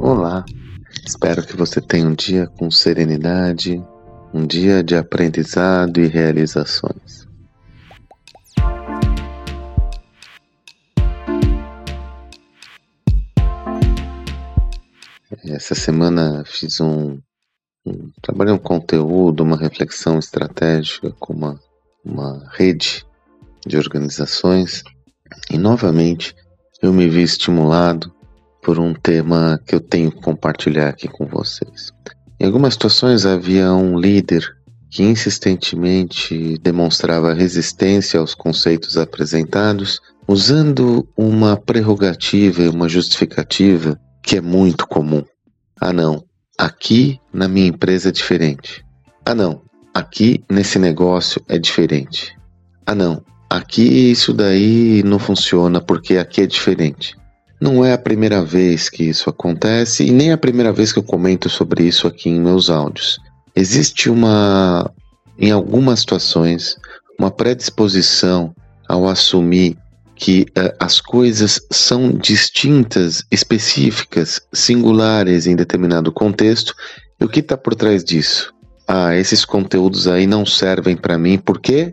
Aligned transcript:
Olá, 0.00 0.44
espero 1.06 1.46
que 1.46 1.56
você 1.56 1.80
tenha 1.80 2.08
um 2.08 2.14
dia 2.14 2.48
com 2.48 2.68
serenidade, 2.72 3.80
um 4.34 4.44
dia 4.44 4.82
de 4.82 4.96
aprendizado 4.96 6.00
e 6.00 6.08
realizações. 6.08 7.28
Essa 15.44 15.76
semana 15.76 16.42
fiz 16.44 16.80
um, 16.80 17.20
um 17.86 18.10
trabalhei 18.20 18.52
um 18.52 18.58
conteúdo, 18.58 19.44
uma 19.44 19.56
reflexão 19.56 20.18
estratégica 20.18 21.12
com 21.20 21.32
uma, 21.32 21.60
uma 22.04 22.44
rede 22.50 23.06
de 23.64 23.76
organizações 23.76 24.82
e 25.50 25.58
novamente 25.58 26.34
eu 26.82 26.92
me 26.92 27.08
vi 27.08 27.22
estimulado 27.22 28.12
por 28.62 28.78
um 28.78 28.92
tema 28.92 29.60
que 29.66 29.74
eu 29.74 29.80
tenho 29.80 30.10
que 30.10 30.20
compartilhar 30.20 30.88
aqui 30.88 31.08
com 31.08 31.26
vocês. 31.26 31.92
Em 32.40 32.46
algumas 32.46 32.74
situações 32.74 33.26
havia 33.26 33.72
um 33.72 33.98
líder 33.98 34.46
que 34.90 35.02
insistentemente 35.02 36.58
demonstrava 36.58 37.34
resistência 37.34 38.20
aos 38.20 38.34
conceitos 38.34 38.96
apresentados, 38.96 40.00
usando 40.26 41.06
uma 41.16 41.56
prerrogativa 41.56 42.62
e 42.62 42.68
uma 42.68 42.88
justificativa 42.88 43.98
que 44.22 44.36
é 44.36 44.40
muito 44.40 44.86
comum. 44.86 45.24
Ah, 45.80 45.92
não, 45.92 46.24
aqui 46.56 47.20
na 47.32 47.48
minha 47.48 47.68
empresa 47.68 48.08
é 48.08 48.12
diferente. 48.12 48.84
Ah, 49.24 49.34
não, 49.34 49.62
aqui 49.92 50.42
nesse 50.50 50.78
negócio 50.78 51.42
é 51.48 51.58
diferente. 51.58 52.36
Ah, 52.86 52.94
não, 52.94 53.22
aqui 53.48 54.10
isso 54.10 54.32
daí 54.32 55.02
não 55.04 55.18
funciona 55.18 55.80
porque 55.80 56.16
aqui 56.16 56.42
é 56.42 56.46
diferente. 56.46 57.16
Não 57.60 57.84
é 57.84 57.92
a 57.92 57.98
primeira 57.98 58.42
vez 58.44 58.88
que 58.88 59.04
isso 59.04 59.28
acontece 59.28 60.04
e 60.04 60.12
nem 60.12 60.32
a 60.32 60.38
primeira 60.38 60.72
vez 60.72 60.92
que 60.92 60.98
eu 60.98 61.02
comento 61.02 61.48
sobre 61.48 61.84
isso 61.84 62.06
aqui 62.06 62.28
em 62.28 62.40
meus 62.40 62.70
áudios. 62.70 63.18
Existe 63.54 64.08
uma, 64.08 64.88
em 65.38 65.50
algumas 65.50 66.00
situações, 66.00 66.76
uma 67.18 67.30
predisposição 67.30 68.54
ao 68.88 69.08
assumir 69.08 69.76
que 70.14 70.46
uh, 70.50 70.74
as 70.80 71.00
coisas 71.00 71.60
são 71.70 72.10
distintas, 72.12 73.24
específicas, 73.30 74.40
singulares 74.52 75.46
em 75.46 75.56
determinado 75.56 76.12
contexto. 76.12 76.74
E 77.20 77.24
o 77.24 77.28
que 77.28 77.40
está 77.40 77.56
por 77.56 77.74
trás 77.74 78.04
disso? 78.04 78.52
Ah, 78.86 79.14
esses 79.16 79.44
conteúdos 79.44 80.06
aí 80.08 80.26
não 80.26 80.46
servem 80.46 80.96
para 80.96 81.18
mim 81.18 81.38
porque 81.38 81.92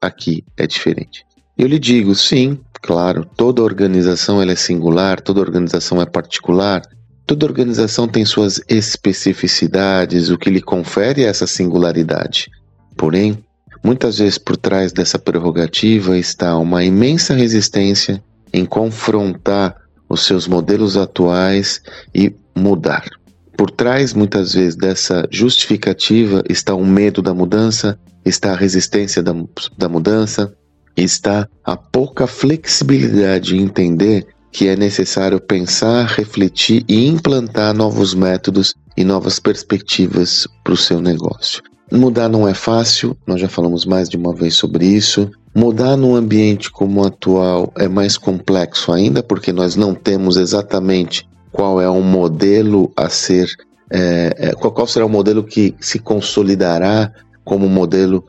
aqui 0.00 0.44
é 0.56 0.66
diferente. 0.66 1.24
Eu 1.56 1.66
lhe 1.66 1.78
digo, 1.78 2.14
sim, 2.14 2.60
Claro, 2.80 3.26
toda 3.36 3.62
organização 3.62 4.40
é 4.40 4.56
singular, 4.56 5.20
toda 5.20 5.40
organização 5.40 6.00
é 6.00 6.06
particular, 6.06 6.82
toda 7.26 7.44
organização 7.44 8.06
tem 8.06 8.24
suas 8.24 8.62
especificidades, 8.68 10.30
o 10.30 10.38
que 10.38 10.48
lhe 10.48 10.62
confere 10.62 11.24
essa 11.24 11.46
singularidade. 11.46 12.48
Porém, 12.96 13.44
muitas 13.82 14.18
vezes 14.18 14.38
por 14.38 14.56
trás 14.56 14.92
dessa 14.92 15.18
prerrogativa 15.18 16.16
está 16.16 16.56
uma 16.56 16.84
imensa 16.84 17.34
resistência 17.34 18.22
em 18.52 18.64
confrontar 18.64 19.76
os 20.08 20.24
seus 20.24 20.46
modelos 20.46 20.96
atuais 20.96 21.82
e 22.14 22.34
mudar. 22.54 23.04
Por 23.58 23.72
trás, 23.72 24.14
muitas 24.14 24.52
vezes, 24.52 24.76
dessa 24.76 25.26
justificativa 25.32 26.44
está 26.48 26.76
o 26.76 26.86
medo 26.86 27.20
da 27.20 27.34
mudança, 27.34 27.98
está 28.24 28.52
a 28.52 28.56
resistência 28.56 29.20
da, 29.20 29.34
da 29.76 29.88
mudança, 29.88 30.54
está 30.96 31.48
a 31.64 31.76
pouca 31.76 32.28
flexibilidade 32.28 33.56
em 33.56 33.62
entender 33.62 34.28
que 34.52 34.68
é 34.68 34.76
necessário 34.76 35.40
pensar, 35.40 36.06
refletir 36.06 36.84
e 36.88 37.08
implantar 37.08 37.74
novos 37.74 38.14
métodos 38.14 38.74
e 38.96 39.02
novas 39.02 39.40
perspectivas 39.40 40.46
para 40.62 40.74
o 40.74 40.76
seu 40.76 41.02
negócio. 41.02 41.60
Mudar 41.90 42.28
não 42.28 42.46
é 42.46 42.54
fácil, 42.54 43.16
nós 43.26 43.40
já 43.40 43.48
falamos 43.48 43.84
mais 43.84 44.08
de 44.08 44.16
uma 44.16 44.32
vez 44.32 44.54
sobre 44.54 44.86
isso. 44.86 45.28
Mudar 45.52 45.96
num 45.96 46.14
ambiente 46.14 46.70
como 46.70 47.00
o 47.00 47.06
atual 47.08 47.72
é 47.76 47.88
mais 47.88 48.16
complexo 48.16 48.92
ainda, 48.92 49.20
porque 49.20 49.52
nós 49.52 49.74
não 49.74 49.96
temos 49.96 50.36
exatamente 50.36 51.26
qual 51.52 51.80
é 51.80 51.88
o 51.88 52.02
modelo 52.02 52.92
a 52.96 53.08
ser, 53.08 53.48
é, 53.90 54.34
é, 54.36 54.52
qual 54.52 54.86
será 54.86 55.04
o 55.06 55.08
modelo 55.08 55.42
que 55.42 55.74
se 55.80 55.98
consolidará 55.98 57.12
como 57.44 57.68
modelo 57.68 58.24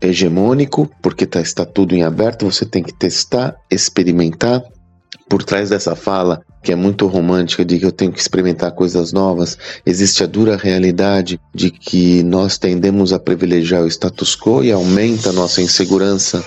hegemônico, 0.00 0.88
porque 1.02 1.26
tá, 1.26 1.40
está 1.40 1.64
tudo 1.64 1.94
em 1.94 2.02
aberto, 2.02 2.50
você 2.50 2.64
tem 2.64 2.82
que 2.82 2.94
testar, 2.94 3.56
experimentar. 3.70 4.62
Por 5.28 5.44
trás 5.44 5.70
dessa 5.70 5.94
fala, 5.94 6.42
que 6.62 6.72
é 6.72 6.76
muito 6.76 7.06
romântica, 7.06 7.64
de 7.64 7.78
que 7.78 7.86
eu 7.86 7.92
tenho 7.92 8.12
que 8.12 8.18
experimentar 8.18 8.72
coisas 8.72 9.12
novas, 9.12 9.56
existe 9.86 10.24
a 10.24 10.26
dura 10.26 10.56
realidade 10.56 11.40
de 11.54 11.70
que 11.70 12.22
nós 12.24 12.58
tendemos 12.58 13.12
a 13.12 13.18
privilegiar 13.18 13.82
o 13.82 13.86
status 13.86 14.36
quo 14.36 14.64
e 14.64 14.72
aumenta 14.72 15.30
a 15.30 15.32
nossa 15.32 15.62
insegurança 15.62 16.44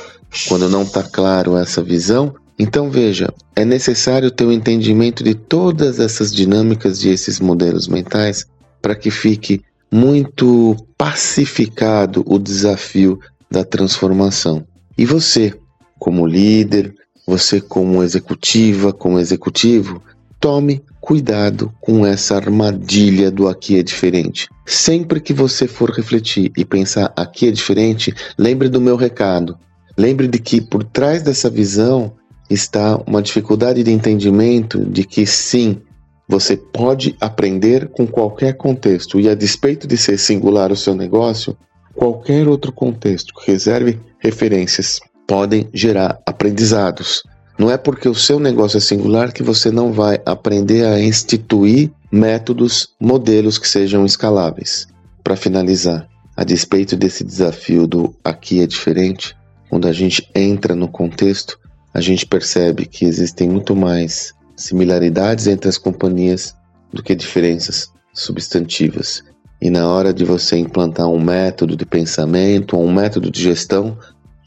quando 0.48 0.70
não 0.70 0.84
está 0.84 1.04
claro 1.04 1.58
essa 1.58 1.82
visão. 1.82 2.36
Então 2.58 2.90
veja, 2.90 3.34
é 3.56 3.66
necessário 3.66 4.30
ter 4.30 4.46
o 4.46 4.50
um 4.50 4.52
entendimento 4.52 5.24
de 5.24 5.34
todas 5.34 6.00
essas 6.00 6.34
dinâmicas 6.34 7.04
e 7.04 7.10
esses 7.10 7.40
modelos 7.40 7.88
mentais 7.88 8.46
para 8.82 8.96
que 8.96 9.10
fique 9.10 9.62
muito 9.92 10.76
pacificado 10.98 12.24
o 12.26 12.38
desafio 12.38 13.20
da 13.50 13.64
transformação. 13.64 14.66
E 14.98 15.06
você, 15.06 15.54
como 16.00 16.26
líder, 16.26 16.94
você 17.26 17.62
como 17.62 18.04
executiva, 18.04 18.92
como 18.92 19.20
executivo, 19.20 20.02
tome 20.40 20.84
cuidado 21.00 21.72
com 21.80 22.06
essa 22.06 22.36
armadilha 22.36 23.32
do 23.32 23.48
aqui 23.48 23.78
é 23.78 23.84
diferente. 23.84 24.48
Sempre 24.66 25.22
que 25.22 25.34
você 25.34 25.68
for 25.68 25.90
refletir 25.92 26.52
e 26.58 26.66
pensar 26.66 27.14
aqui 27.16 27.48
é 27.48 27.52
diferente, 27.52 28.14
lembre 28.38 28.70
do 28.70 28.82
meu 28.82 28.96
recado. 28.96 29.58
Lembre 29.98 30.28
de 30.28 30.40
que 30.40 30.60
por 30.60 30.84
trás 30.84 31.22
dessa 31.22 31.50
visão 31.50 32.14
está 32.50 32.98
uma 33.08 33.22
dificuldade 33.22 33.84
de 33.84 33.92
entendimento 33.92 34.84
de 34.86 35.04
que 35.04 35.26
sim, 35.26 35.82
você 36.28 36.56
pode 36.56 37.16
aprender 37.20 37.90
com 37.90 38.08
qualquer 38.08 38.54
contexto 38.54 39.20
e 39.20 39.30
a 39.30 39.36
despeito 39.36 39.88
de 39.88 39.98
ser 39.98 40.18
singular 40.18 40.72
o 40.72 40.76
seu 40.76 40.96
negócio, 40.96 41.58
qualquer 41.94 42.48
outro 42.48 42.72
contexto 42.72 43.34
que 43.34 43.52
reserve 43.52 44.00
referências 44.20 45.00
podem 45.28 45.68
gerar 45.74 46.20
aprendizados. 46.26 47.24
Não 47.58 47.70
é 47.70 47.78
porque 47.78 48.10
o 48.10 48.16
seu 48.16 48.40
negócio 48.40 48.78
é 48.78 48.82
singular 48.82 49.32
que 49.32 49.44
você 49.44 49.70
não 49.70 49.92
vai 49.92 50.20
aprender 50.26 50.86
a 50.86 51.00
instituir 51.00 51.92
métodos, 52.12 52.90
modelos 53.00 53.58
que 53.58 53.68
sejam 53.68 54.06
escaláveis. 54.06 54.88
Para 55.24 55.36
finalizar, 55.36 56.08
a 56.36 56.44
despeito 56.44 56.98
desse 56.98 57.24
desafio 57.24 57.86
do 57.86 58.16
aqui 58.24 58.60
é 58.62 58.68
diferente, 58.68 59.36
quando 59.70 59.88
a 59.88 59.94
gente 59.94 60.28
entra 60.36 60.76
no 60.76 60.88
contexto, 60.88 61.60
a 61.94 62.02
gente 62.02 62.26
percebe 62.26 62.86
que 62.86 63.06
existem 63.06 63.50
muito 63.50 63.76
mais 63.76 64.34
similaridades 64.56 65.48
entre 65.48 65.70
as 65.70 65.78
companhias 65.78 66.56
do 66.92 67.04
que 67.04 67.16
diferenças 67.16 67.92
substantivas. 68.14 69.24
E 69.62 69.70
na 69.70 69.88
hora 69.88 70.14
de 70.14 70.26
você 70.26 70.58
implantar 70.58 71.08
um 71.08 71.20
método 71.20 71.76
de 71.78 71.86
pensamento 71.86 72.76
ou 72.76 72.86
um 72.86 72.94
método 72.94 73.32
de 73.32 73.42
gestão, 73.42 73.98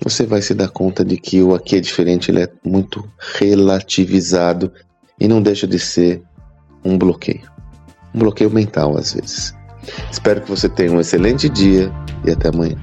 você 0.03 0.27
vai 0.27 0.43
se 0.43 0.55
dar 0.55 0.69
conta 0.69 1.05
de 1.05 1.17
que 1.17 1.41
o 1.41 1.55
aqui 1.55 1.77
é 1.77 1.81
diferente, 1.81 2.31
ele 2.31 2.43
é 2.43 2.49
muito 2.65 3.09
relativizado 3.39 4.71
e 5.19 5.27
não 5.27 5.41
deixa 5.41 5.67
de 5.67 5.78
ser 5.78 6.23
um 6.84 6.99
bloqueio. 6.99 7.51
Um 8.15 8.19
bloqueio 8.19 8.51
mental 8.51 8.97
às 8.97 9.15
vezes. 9.15 9.55
Espero 10.11 10.43
que 10.43 10.51
você 10.51 10.69
tenha 10.69 10.93
um 10.93 11.01
excelente 11.01 11.49
dia 11.49 11.93
e 12.25 12.31
até 12.31 12.49
amanhã. 12.49 12.77